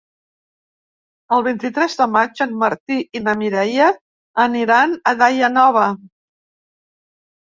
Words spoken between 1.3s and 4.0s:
El vint-i-tres de maig en Martí i na Mireia